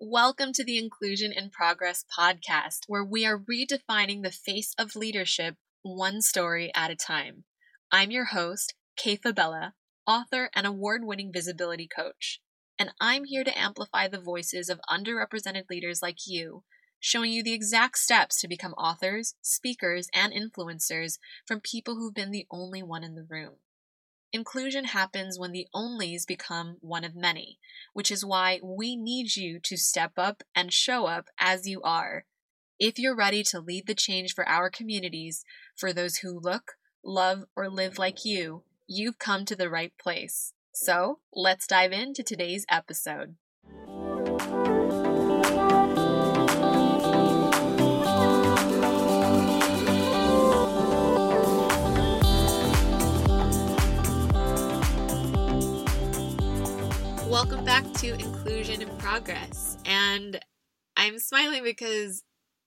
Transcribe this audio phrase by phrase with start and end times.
[0.00, 5.56] Welcome to the Inclusion in Progress podcast, where we are redefining the face of leadership
[5.82, 7.42] one story at a time.
[7.90, 9.74] I'm your host, Kay Fabella,
[10.06, 12.40] author and award winning visibility coach,
[12.78, 16.62] and I'm here to amplify the voices of underrepresented leaders like you,
[17.00, 22.30] showing you the exact steps to become authors, speakers, and influencers from people who've been
[22.30, 23.54] the only one in the room.
[24.32, 27.58] Inclusion happens when the onlys become one of many,
[27.94, 32.26] which is why we need you to step up and show up as you are.
[32.78, 35.44] If you're ready to lead the change for our communities,
[35.76, 36.72] for those who look,
[37.02, 40.52] love, or live like you, you've come to the right place.
[40.72, 43.36] So let's dive into today's episode.
[57.40, 59.78] Welcome back to Inclusion in Progress.
[59.84, 60.40] And
[60.96, 62.24] I'm smiling because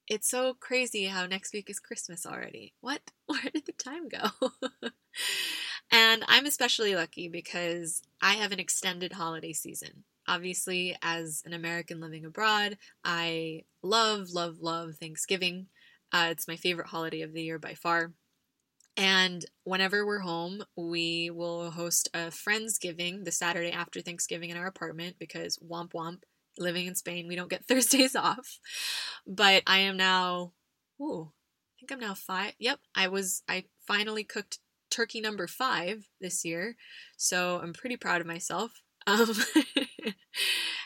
[0.07, 2.73] it's so crazy how next week is Christmas already.
[2.79, 3.01] What?
[3.25, 4.29] Where did the time go?
[5.91, 10.05] and I'm especially lucky because I have an extended holiday season.
[10.25, 15.67] Obviously, as an American living abroad, I love, love, love Thanksgiving.
[16.13, 18.13] Uh, it's my favorite holiday of the year by far.
[18.97, 24.67] And whenever we're home, we will host a Friendsgiving the Saturday after Thanksgiving in our
[24.67, 26.23] apartment because womp womp,
[26.57, 28.59] living in Spain, we don't get Thursdays off.
[29.25, 30.53] But I am now,
[31.01, 32.53] ooh, I think I'm now five.
[32.59, 36.75] Yep, I was, I finally cooked turkey number five this year.
[37.17, 38.81] So I'm pretty proud of myself.
[39.07, 39.33] Um,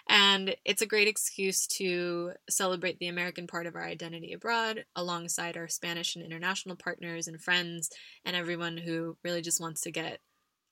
[0.08, 5.58] and it's a great excuse to celebrate the American part of our identity abroad alongside
[5.58, 7.89] our Spanish and international partners and friends
[8.23, 10.20] and everyone who really just wants to get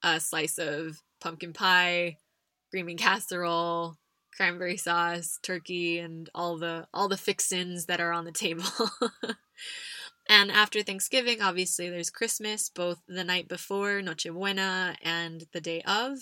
[0.03, 2.17] a slice of pumpkin pie,
[2.71, 3.97] green casserole,
[4.35, 8.63] cranberry sauce, turkey, and all the all the fixins that are on the table.
[10.29, 15.81] and after Thanksgiving, obviously there's Christmas, both the night before Noche Buena and the day
[15.83, 16.17] of.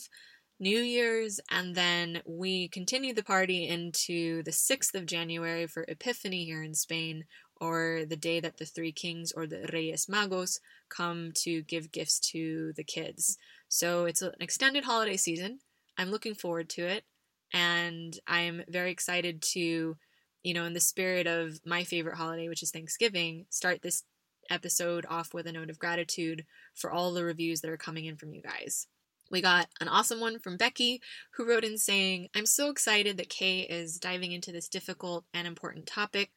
[0.62, 6.46] New Year's, and then we continue the party into the 6th of January for Epiphany
[6.46, 7.26] here in Spain,
[7.60, 12.20] or the day that the three kings or the Reyes Magos come to give gifts
[12.32, 13.40] to the kids.
[13.70, 15.62] So it's an extended holiday season.
[15.98, 17.06] I'm looking forward to it,
[17.52, 19.98] and I'm very excited to,
[20.44, 24.04] you know, in the spirit of my favorite holiday, which is Thanksgiving, start this
[24.52, 26.46] episode off with a note of gratitude
[26.76, 28.86] for all the reviews that are coming in from you guys.
[29.32, 31.02] We got an awesome one from Becky,
[31.36, 35.48] who wrote in saying, I'm so excited that Kay is diving into this difficult and
[35.48, 36.32] important topic.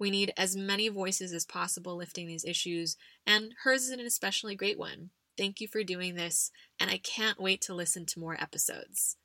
[0.00, 4.56] We need as many voices as possible lifting these issues, and hers is an especially
[4.56, 5.10] great one.
[5.38, 6.50] Thank you for doing this,
[6.80, 9.16] and I can't wait to listen to more episodes.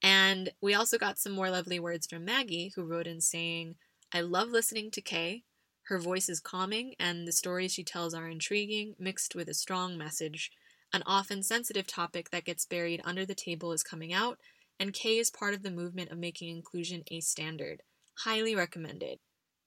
[0.00, 3.74] And we also got some more lovely words from Maggie, who wrote in saying,
[4.14, 5.42] I love listening to Kay.
[5.86, 9.98] Her voice is calming, and the stories she tells are intriguing, mixed with a strong
[9.98, 10.52] message.
[10.92, 14.38] An often sensitive topic that gets buried under the table is coming out,
[14.78, 17.82] and Kay is part of the movement of making inclusion a standard.
[18.18, 19.18] Highly recommended.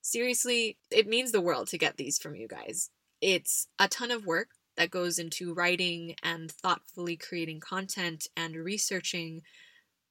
[0.02, 2.92] Seriously, it means the world to get these from you guys.
[3.22, 9.42] It's a ton of work that goes into writing and thoughtfully creating content and researching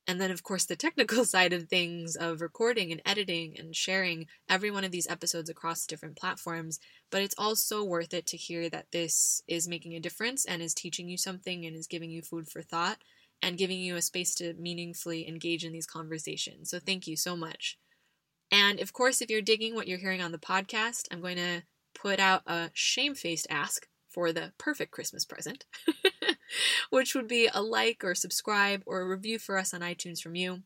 [0.07, 4.27] and then, of course, the technical side of things of recording and editing and sharing
[4.49, 6.79] every one of these episodes across different platforms.
[7.11, 10.75] But it's also worth it to hear that this is making a difference and is
[10.75, 12.99] teaching you something and is giving you food for thought
[13.43, 16.71] and giving you a space to meaningfully engage in these conversations.
[16.71, 17.79] So, thank you so much.
[18.51, 21.63] And of course, if you're digging what you're hearing on the podcast, I'm going to
[21.95, 25.65] put out a shamefaced ask for the perfect Christmas present.
[26.91, 30.35] which would be a like or subscribe or a review for us on iTunes from
[30.35, 30.63] you.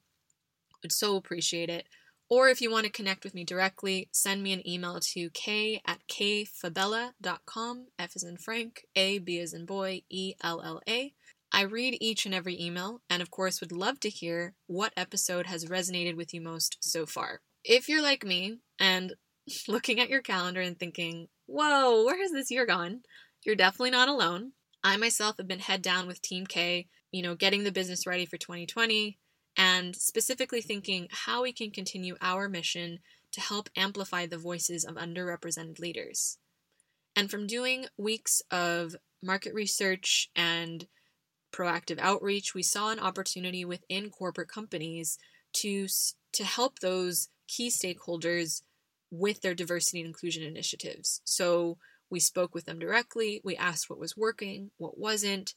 [0.82, 1.86] Would so appreciate it.
[2.30, 5.80] Or if you want to connect with me directly, send me an email to k
[5.86, 11.14] at kfabella.com, F is in Frank, A, B is in boy, E, L, L, A.
[11.50, 15.46] I read each and every email, and of course would love to hear what episode
[15.46, 17.40] has resonated with you most so far.
[17.64, 19.14] If you're like me and
[19.68, 23.00] looking at your calendar and thinking, whoa, where has this year gone?
[23.42, 24.52] You're definitely not alone.
[24.88, 28.24] I myself have been head down with Team Kay, you know, getting the business ready
[28.24, 29.18] for 2020
[29.54, 33.00] and specifically thinking how we can continue our mission
[33.32, 36.38] to help amplify the voices of underrepresented leaders.
[37.14, 40.86] And from doing weeks of market research and
[41.52, 45.18] proactive outreach, we saw an opportunity within corporate companies
[45.54, 45.86] to
[46.32, 48.62] to help those key stakeholders
[49.10, 51.20] with their diversity and inclusion initiatives.
[51.26, 51.76] So
[52.10, 53.40] we spoke with them directly.
[53.44, 55.54] We asked what was working, what wasn't.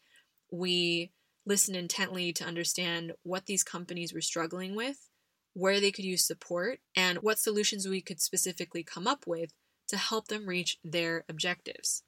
[0.51, 1.11] We
[1.45, 5.09] listened intently to understand what these companies were struggling with,
[5.53, 9.53] where they could use support, and what solutions we could specifically come up with
[9.87, 12.03] to help them reach their objectives.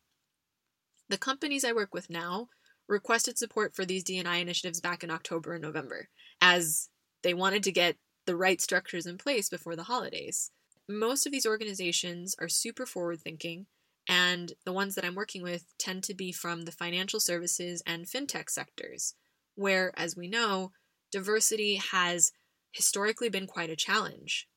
[1.09, 2.49] The companies I work with now
[2.87, 6.09] requested support for these D&I initiatives back in October and November,
[6.41, 6.89] as
[7.23, 10.51] they wanted to get the right structures in place before the holidays.
[10.87, 13.67] Most of these organizations are super forward thinking,
[14.07, 18.05] and the ones that I'm working with tend to be from the financial services and
[18.05, 19.15] fintech sectors,
[19.55, 20.71] where, as we know,
[21.11, 22.31] diversity has
[22.71, 24.47] historically been quite a challenge.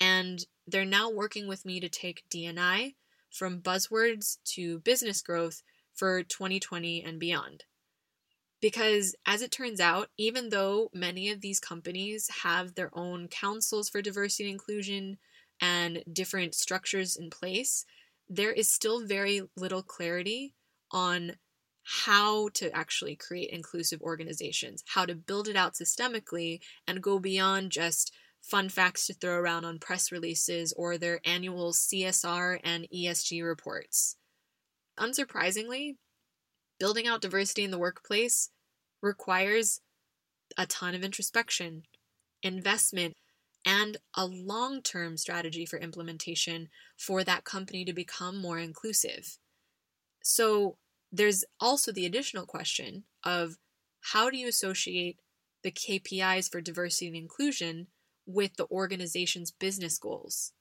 [0.00, 2.94] And they're now working with me to take D&I
[3.30, 5.62] from buzzwords to business growth
[5.94, 7.64] for 2020 and beyond.
[8.60, 13.88] Because as it turns out, even though many of these companies have their own councils
[13.88, 15.18] for diversity and inclusion
[15.60, 17.84] and different structures in place,
[18.28, 20.54] there is still very little clarity
[20.90, 21.32] on
[22.04, 27.70] how to actually create inclusive organizations, how to build it out systemically and go beyond
[27.70, 28.12] just
[28.42, 34.16] fun facts to throw around on press releases or their annual CSR and ESG reports.
[34.98, 35.96] Unsurprisingly,
[36.80, 38.50] building out diversity in the workplace
[39.02, 39.80] requires
[40.56, 41.82] a ton of introspection,
[42.42, 43.14] investment,
[43.66, 49.38] and a long term strategy for implementation for that company to become more inclusive.
[50.22, 50.78] So,
[51.12, 53.56] there's also the additional question of
[54.12, 55.18] how do you associate
[55.62, 57.88] the KPIs for diversity and inclusion
[58.24, 60.52] with the organization's business goals?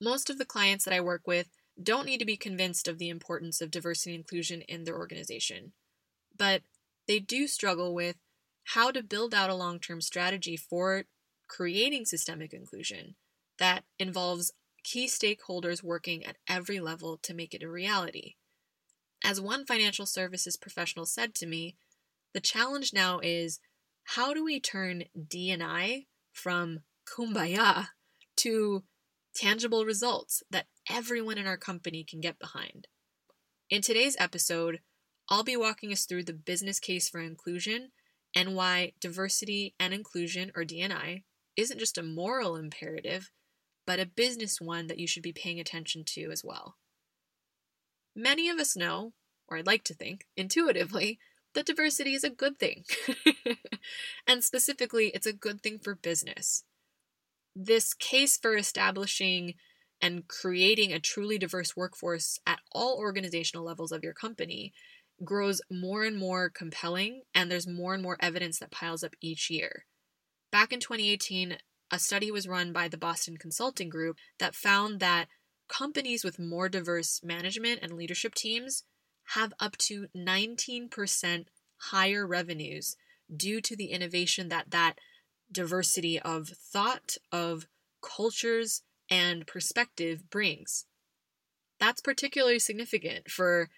[0.00, 1.48] Most of the clients that I work with
[1.80, 5.72] don't need to be convinced of the importance of diversity and inclusion in their organization,
[6.36, 6.62] but
[7.06, 8.16] they do struggle with
[8.64, 11.04] how to build out a long term strategy for
[11.48, 13.16] creating systemic inclusion
[13.58, 14.52] that involves
[14.84, 18.34] key stakeholders working at every level to make it a reality.
[19.24, 21.76] As one financial services professional said to me,
[22.34, 23.58] the challenge now is
[24.04, 27.88] how do we turn D&I from kumbaya
[28.36, 28.84] to
[29.34, 32.86] tangible results that everyone in our company can get behind.
[33.70, 34.80] In today's episode,
[35.28, 37.90] I'll be walking us through the business case for inclusion
[38.34, 41.24] and why diversity and inclusion, or D&I,
[41.58, 43.30] isn't just a moral imperative,
[43.86, 46.76] but a business one that you should be paying attention to as well.
[48.14, 49.12] Many of us know,
[49.48, 51.18] or I'd like to think, intuitively,
[51.54, 52.84] that diversity is a good thing.
[54.26, 56.62] and specifically, it's a good thing for business.
[57.56, 59.54] This case for establishing
[60.00, 64.72] and creating a truly diverse workforce at all organizational levels of your company
[65.24, 69.50] grows more and more compelling, and there's more and more evidence that piles up each
[69.50, 69.86] year.
[70.50, 71.58] Back in 2018,
[71.90, 75.28] a study was run by the Boston Consulting Group that found that
[75.68, 78.84] companies with more diverse management and leadership teams
[79.34, 81.44] have up to 19%
[81.90, 82.96] higher revenues
[83.34, 84.94] due to the innovation that that
[85.52, 87.66] diversity of thought, of
[88.02, 90.86] cultures, and perspective brings.
[91.78, 93.68] That's particularly significant for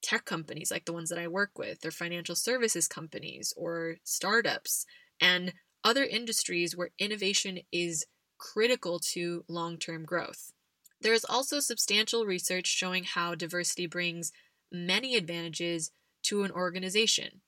[0.00, 4.86] tech companies like the ones that I work with, or financial services companies, or startups,
[5.20, 5.52] and
[5.84, 8.06] other industries where innovation is
[8.38, 10.52] critical to long term growth.
[11.00, 14.32] There is also substantial research showing how diversity brings
[14.72, 15.90] many advantages
[16.24, 17.40] to an organization,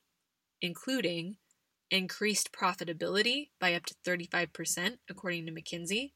[0.61, 1.37] including
[1.89, 6.13] increased profitability by up to 35%, according to McKinsey,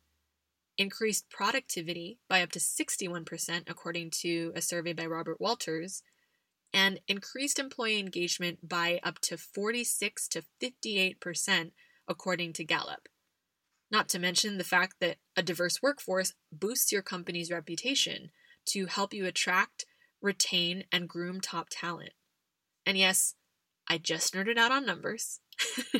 [0.77, 6.01] increased productivity by up to 61%, according to a survey by Robert Walters,
[6.73, 11.71] and increased employee engagement by up to 46 to 58%,
[12.07, 13.07] according to Gallup.
[13.91, 18.31] Not to mention the fact that a diverse workforce boosts your company's reputation
[18.67, 19.85] to help you attract,
[20.21, 22.13] retain, and groom top talent.
[22.85, 23.35] And yes,
[23.87, 25.39] I just nerded out on numbers.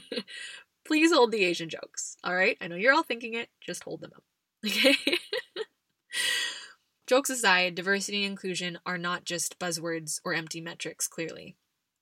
[0.86, 2.58] Please hold the Asian jokes, all right?
[2.62, 4.24] I know you're all thinking it, just hold them up.
[4.66, 4.96] Okay?
[7.08, 11.56] Jokes aside, diversity and inclusion are not just buzzwords or empty metrics, clearly.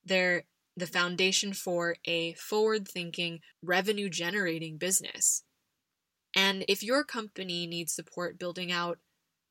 [0.05, 0.43] They're
[0.75, 5.43] the foundation for a forward thinking, revenue generating business.
[6.35, 8.97] And if your company needs support building out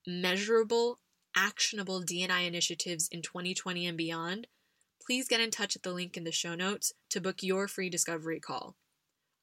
[0.07, 0.99] measurable,
[1.37, 4.49] actionable D&I initiatives in 2020 and beyond,
[5.05, 7.89] please get in touch at the link in the show notes to book your free
[7.89, 8.77] discovery call.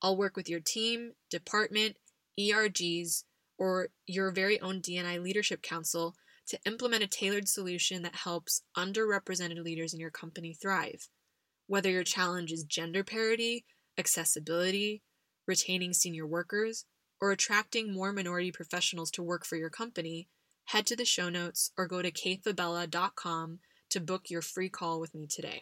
[0.01, 1.97] I'll work with your team, department,
[2.39, 3.23] ERGs,
[3.57, 6.15] or your very own D&I Leadership Council
[6.47, 11.09] to implement a tailored solution that helps underrepresented leaders in your company thrive.
[11.69, 13.63] Whether your challenge is gender parity,
[13.95, 15.03] accessibility,
[15.47, 16.85] retaining senior workers,
[17.21, 20.29] or attracting more minority professionals to work for your company,
[20.65, 23.59] head to the show notes or go to kayfabella.com
[23.91, 25.61] to book your free call with me today.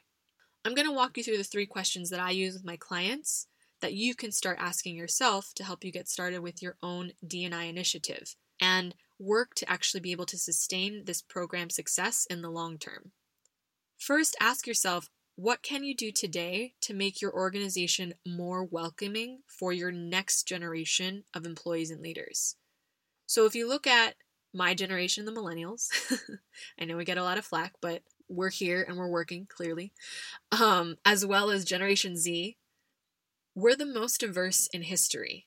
[0.63, 3.47] I'm going to walk you through the three questions that I use with my clients
[3.81, 7.63] that you can start asking yourself to help you get started with your own D&I
[7.65, 12.77] initiative and work to actually be able to sustain this program success in the long
[12.77, 13.11] term.
[13.97, 19.71] First, ask yourself what can you do today to make your organization more welcoming for
[19.71, 22.55] your next generation of employees and leaders?
[23.27, 24.15] So, if you look at
[24.51, 25.89] my generation, the millennials,
[26.79, 29.93] I know we get a lot of flack, but we're here and we're working clearly,
[30.59, 32.57] um, as well as Generation Z,
[33.53, 35.45] we're the most diverse in history.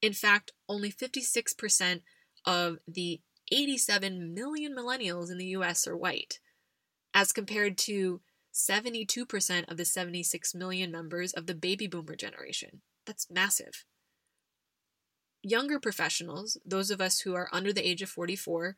[0.00, 2.02] In fact, only 56%
[2.46, 3.20] of the
[3.50, 6.38] 87 million millennials in the US are white,
[7.12, 8.20] as compared to
[8.58, 12.82] 72% of the 76 million members of the baby boomer generation.
[13.06, 13.84] That's massive.
[15.42, 18.76] Younger professionals, those of us who are under the age of 44,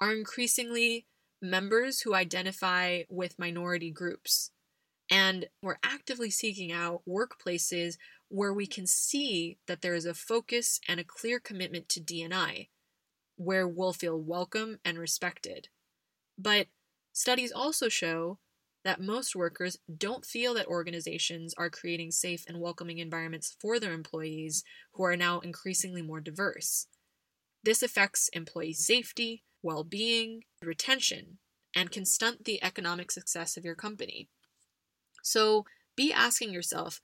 [0.00, 1.06] are increasingly
[1.40, 4.50] members who identify with minority groups.
[5.10, 7.96] And we're actively seeking out workplaces
[8.28, 12.68] where we can see that there is a focus and a clear commitment to D&I,
[13.36, 15.68] where we'll feel welcome and respected.
[16.38, 16.66] But
[17.12, 18.38] studies also show
[18.84, 23.92] that most workers don't feel that organizations are creating safe and welcoming environments for their
[23.92, 26.86] employees who are now increasingly more diverse.
[27.62, 31.38] This affects employee safety, well being, retention,
[31.74, 34.28] and can stunt the economic success of your company.
[35.22, 35.64] So
[35.96, 37.00] be asking yourself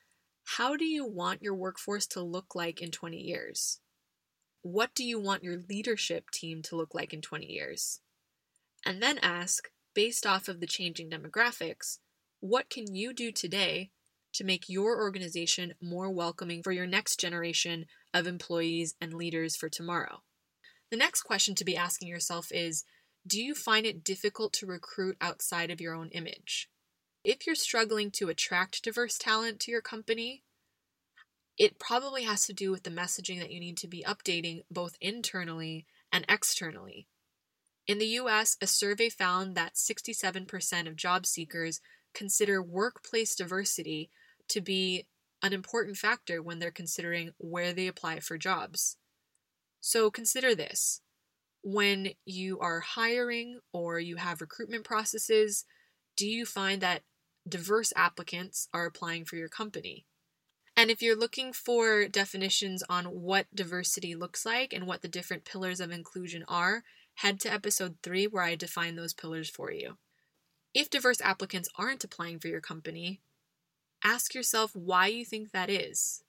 [0.57, 3.81] how do you want your workforce to look like in 20 years?
[4.63, 8.01] What do you want your leadership team to look like in 20 years?
[8.85, 9.69] And then ask
[9.99, 11.99] based off of the changing demographics,
[12.39, 13.91] what can you do today
[14.33, 19.69] to make your organization more welcoming for your next generation of employees and leaders for
[19.69, 20.23] tomorrow?
[20.93, 22.85] The next question to be asking yourself is
[23.27, 26.71] Do you find it difficult to recruit outside of your own image?
[27.25, 30.45] If you're struggling to attract diverse talent to your company,
[31.59, 34.95] it probably has to do with the messaging that you need to be updating both
[35.01, 37.09] internally and externally.
[37.89, 41.81] In the US, a survey found that 67% of job seekers
[42.15, 44.11] consider workplace diversity
[44.49, 45.07] to be
[45.43, 48.99] an important factor when they're considering where they apply for jobs.
[49.81, 51.01] So consider this
[51.63, 55.65] when you are hiring or you have recruitment processes,
[56.17, 57.03] do you find that
[57.49, 60.05] diverse applicants are applying for your company?
[60.77, 65.45] And if you're looking for definitions on what diversity looks like and what the different
[65.45, 66.85] pillars of inclusion are,
[67.19, 69.97] head to episode 3 where I define those pillars for you.
[70.73, 73.21] If diverse applicants aren't applying for your company,
[74.05, 76.23] ask yourself why you think that is.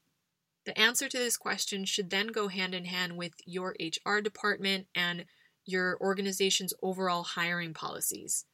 [0.66, 4.88] The answer to this question should then go hand in hand with your HR department
[4.96, 5.26] and
[5.64, 8.46] your organization's overall hiring policies.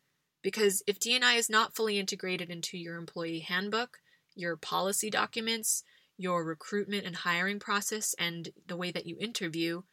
[0.44, 4.00] Because if D&I is not fully integrated into your employee handbook,
[4.36, 5.84] your policy documents,
[6.18, 9.84] your recruitment and hiring process, and the way that you interview,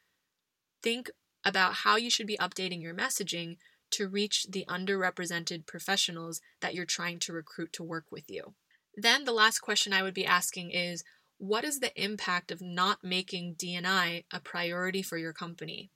[0.83, 1.09] think
[1.45, 3.57] about how you should be updating your messaging
[3.93, 8.55] to reach the underrepresented professionals that you're trying to recruit to work with you.
[8.97, 11.05] Then the last question I would be asking is
[11.39, 15.91] what is the impact of not making D&I a priority for your company?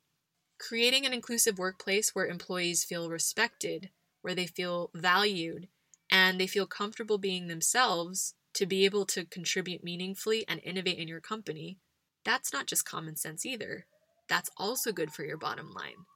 [0.58, 3.90] Creating an inclusive workplace where employees feel respected,
[4.22, 5.68] where they feel valued,
[6.10, 11.08] and they feel comfortable being themselves to be able to contribute meaningfully and innovate in
[11.08, 11.78] your company,
[12.24, 13.86] that's not just common sense either
[14.28, 16.06] that's also good for your bottom line.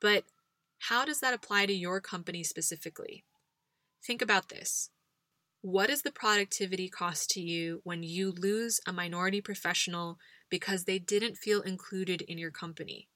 [0.00, 0.24] But
[0.78, 3.24] how does that apply to your company specifically?
[4.04, 4.90] Think about this.
[5.62, 10.98] What is the productivity cost to you when you lose a minority professional because they
[10.98, 13.08] didn't feel included in your company?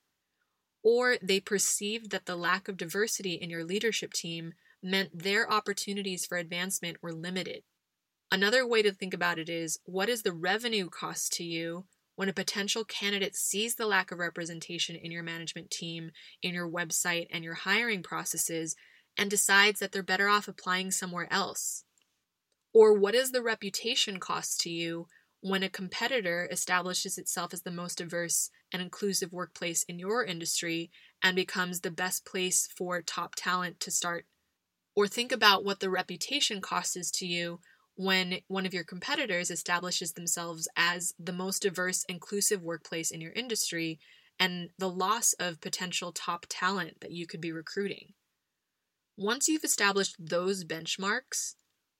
[0.82, 6.24] Or they perceived that the lack of diversity in your leadership team meant their opportunities
[6.24, 7.62] for advancement were limited.
[8.32, 11.84] Another way to think about it is what is the revenue cost to you
[12.20, 16.10] when a potential candidate sees the lack of representation in your management team,
[16.42, 18.76] in your website, and your hiring processes,
[19.16, 21.84] and decides that they're better off applying somewhere else?
[22.74, 25.06] Or what is the reputation cost to you
[25.40, 30.90] when a competitor establishes itself as the most diverse and inclusive workplace in your industry
[31.22, 34.26] and becomes the best place for top talent to start?
[34.94, 37.60] Or think about what the reputation cost is to you
[38.00, 43.32] when one of your competitors establishes themselves as the most diverse, inclusive workplace in your
[43.32, 43.98] industry
[44.38, 48.14] and the loss of potential top talent that you could be recruiting.
[49.18, 51.56] Once you've established those benchmarks,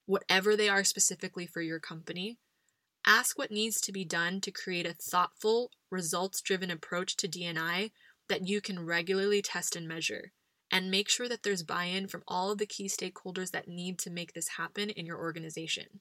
[0.07, 2.39] whatever they are specifically for your company,
[3.07, 7.91] ask what needs to be done to create a thoughtful, results driven approach to D&I
[8.31, 10.33] that you can regularly test and measure
[10.71, 13.99] and make sure that there's buy in from all of the key stakeholders that need
[13.99, 16.01] to make this happen in your organization.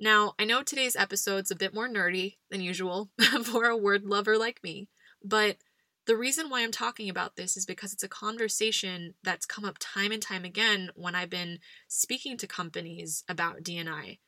[0.00, 3.10] Now, I know today's episode's a bit more nerdy than usual
[3.44, 4.88] for a word lover like me,
[5.22, 5.58] but
[6.06, 9.76] the reason why I'm talking about this is because it's a conversation that's come up
[9.78, 14.18] time and time again when I've been speaking to companies about DNI.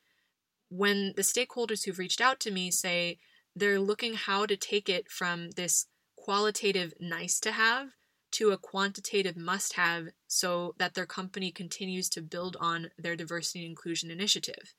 [0.70, 3.18] When the stakeholders who've reached out to me say
[3.54, 7.88] they're looking how to take it from this qualitative nice to have
[8.32, 13.60] to a quantitative must have so that their company continues to build on their diversity
[13.60, 14.74] and inclusion initiative.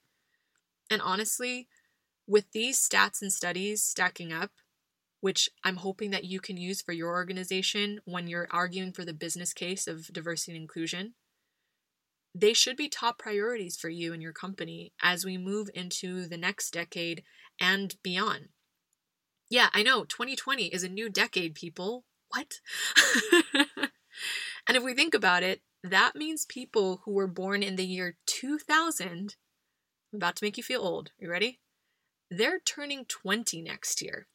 [0.90, 1.68] And honestly,
[2.28, 4.52] with these stats and studies stacking up,
[5.22, 9.14] which I'm hoping that you can use for your organization when you're arguing for the
[9.14, 11.16] business case of diversity and inclusion,
[12.36, 16.38] they should be top priorities for you and your company as we move into the
[16.38, 17.24] next decade
[17.60, 18.50] and beyond.
[19.50, 22.04] Yeah, I know, 2020 is a new decade, people.
[22.38, 22.60] What?
[24.68, 28.18] and if we think about it, that means people who were born in the year
[28.28, 29.36] 2000,
[30.14, 31.12] I'm about to make you feel old.
[31.18, 31.60] You ready?
[32.30, 34.28] They're turning 20 next year.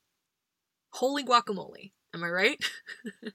[0.94, 1.92] Holy guacamole.
[2.12, 2.64] Am I right?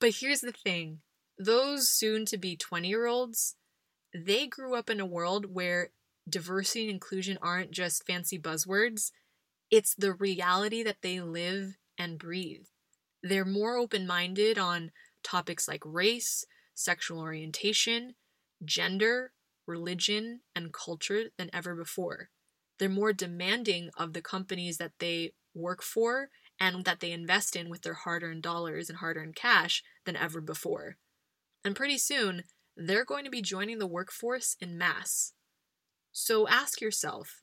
[0.00, 1.00] but here's the thing
[1.36, 3.56] those soon to be 20 year olds,
[4.14, 5.90] they grew up in a world where
[6.28, 9.10] diversity and inclusion aren't just fancy buzzwords,
[9.72, 12.66] it's the reality that they live and breathe.
[13.26, 18.16] They're more open minded on topics like race, sexual orientation,
[18.62, 19.32] gender,
[19.66, 22.28] religion, and culture than ever before.
[22.78, 26.28] They're more demanding of the companies that they work for
[26.60, 30.16] and that they invest in with their hard earned dollars and hard earned cash than
[30.16, 30.98] ever before.
[31.64, 32.42] And pretty soon,
[32.76, 35.32] they're going to be joining the workforce in mass.
[36.12, 37.42] So ask yourself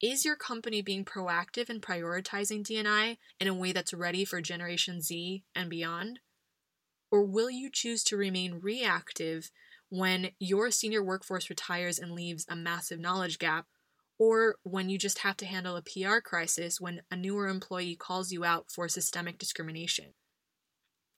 [0.00, 5.00] is your company being proactive in prioritizing DNI in a way that's ready for Generation
[5.00, 6.20] Z and beyond?
[7.10, 9.50] Or will you choose to remain reactive
[9.88, 13.66] when your senior workforce retires and leaves a massive knowledge gap
[14.18, 18.32] or when you just have to handle a PR crisis when a newer employee calls
[18.32, 20.14] you out for systemic discrimination.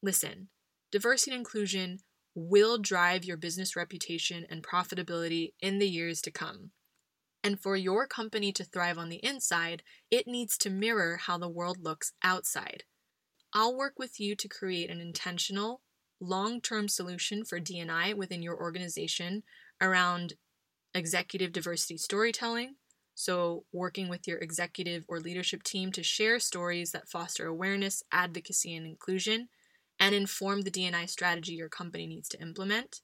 [0.02, 0.48] Listen,
[0.92, 1.98] diversity and inclusion
[2.34, 6.70] will drive your business reputation and profitability in the years to come.
[7.42, 11.48] And for your company to thrive on the inside, it needs to mirror how the
[11.48, 12.84] world looks outside.
[13.52, 15.80] I'll work with you to create an intentional,
[16.20, 19.42] long term solution for DNI within your organization
[19.80, 20.34] around
[20.94, 22.74] executive diversity storytelling,
[23.20, 28.74] so, working with your executive or leadership team to share stories that foster awareness, advocacy,
[28.74, 29.50] and inclusion,
[29.98, 33.02] and inform the DNI strategy your company needs to implement.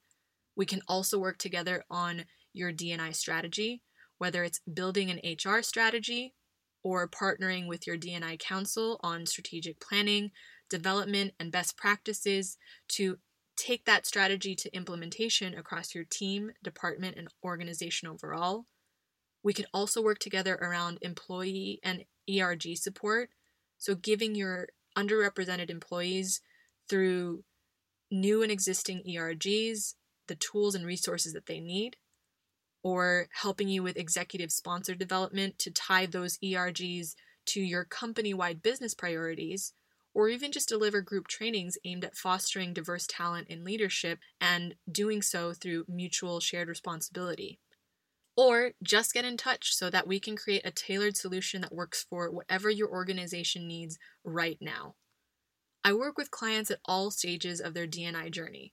[0.57, 3.83] We can also work together on your DNI strategy,
[4.19, 6.35] whether it's building an HR strategy
[6.83, 10.31] or partnering with your DNI council on strategic planning,
[10.71, 12.57] development, and best practices
[12.89, 13.19] to
[13.57, 18.67] take that strategy to implementation across your team, department, and organization overall.
[19.43, 23.31] We can also work together around employee and ERG support.
[23.79, 26.41] So, giving your underrepresented employees
[26.89, 27.45] through
[28.11, 29.95] new and existing ERGs
[30.29, 31.97] the tools and resources that they need,
[32.83, 37.15] or helping you with executive sponsor development to tie those ERGs
[37.47, 39.73] to your company wide business priorities,
[40.15, 45.21] or even just deliver group trainings aimed at fostering diverse talent in leadership and doing
[45.21, 47.59] so through mutual shared responsibility.
[48.37, 52.07] Or just get in touch so that we can create a tailored solution that works
[52.09, 54.95] for whatever your organization needs right now.
[55.85, 58.73] I work with clients at all stages of their DNI journey.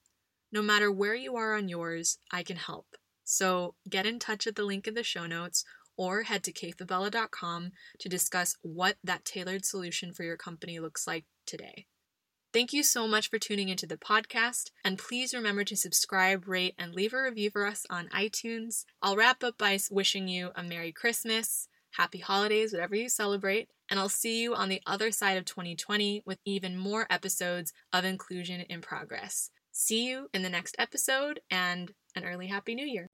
[0.50, 2.86] No matter where you are on yours, I can help.
[3.24, 5.64] So get in touch at the link in the show notes
[5.96, 11.24] or head to kayfabella.com to discuss what that tailored solution for your company looks like
[11.46, 11.86] today.
[12.52, 16.76] Thank you so much for tuning into the podcast, and please remember to subscribe, rate,
[16.78, 18.84] and leave a review for us on iTunes.
[19.02, 23.98] I'll wrap up by wishing you a Merry Christmas, Happy Holidays, whatever you celebrate, and
[23.98, 28.60] I'll see you on the other side of 2020 with even more episodes of Inclusion
[28.60, 29.50] in Progress.
[29.72, 33.08] See you in the next episode, and an early Happy New Year.